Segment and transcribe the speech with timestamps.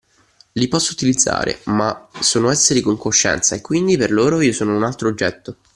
[0.53, 4.83] Li posso utilizzare, ma sono esseri con coscienza e quindi per loro io sono un
[4.83, 5.57] altro oggetto